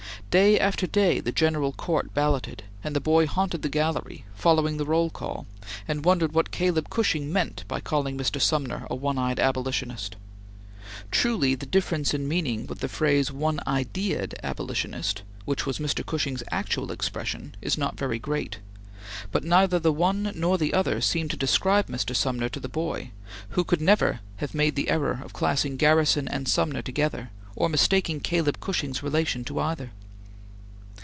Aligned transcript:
Day 0.29 0.57
after 0.57 0.87
day, 0.87 1.19
the 1.19 1.33
General 1.33 1.73
Court 1.73 2.13
balloted; 2.13 2.63
and 2.85 2.95
the 2.95 3.01
boy 3.01 3.27
haunted 3.27 3.63
the 3.63 3.67
gallery, 3.67 4.23
following 4.33 4.77
the 4.77 4.85
roll 4.85 5.09
call, 5.09 5.45
and 5.89 6.05
wondered 6.05 6.31
what 6.31 6.51
Caleb 6.51 6.89
Cushing 6.89 7.33
meant 7.33 7.65
by 7.67 7.81
calling 7.81 8.17
Mr. 8.17 8.39
Sumner 8.39 8.87
a 8.89 8.95
"one 8.95 9.17
eyed 9.17 9.41
abolitionist." 9.41 10.15
Truly 11.11 11.53
the 11.53 11.65
difference 11.65 12.13
in 12.13 12.29
meaning 12.29 12.65
with 12.65 12.79
the 12.79 12.87
phrase 12.87 13.29
"one 13.29 13.59
ideaed 13.67 14.33
abolitionist," 14.41 15.21
which 15.43 15.65
was 15.65 15.79
Mr. 15.79 16.05
Cushing's 16.05 16.43
actual 16.49 16.93
expression, 16.93 17.53
is 17.61 17.77
not 17.77 17.97
very 17.99 18.17
great, 18.17 18.59
but 19.33 19.43
neither 19.43 19.79
the 19.79 19.91
one 19.91 20.31
nor 20.33 20.57
the 20.57 20.73
other 20.73 21.01
seemed 21.01 21.31
to 21.31 21.37
describe 21.37 21.87
Mr. 21.87 22.15
Sumner 22.15 22.47
to 22.47 22.61
the 22.61 22.69
boy, 22.69 23.11
who 23.49 23.65
never 23.81 24.11
could 24.11 24.19
have 24.37 24.53
made 24.55 24.75
the 24.75 24.89
error 24.89 25.19
of 25.25 25.33
classing 25.33 25.75
Garrison 25.75 26.29
and 26.29 26.47
Sumner 26.47 26.81
together, 26.81 27.31
or 27.53 27.67
mistaking 27.67 28.21
Caleb 28.21 28.61
Cushing's 28.61 29.03
relation 29.03 29.43
to 29.43 29.59
either. 29.59 29.91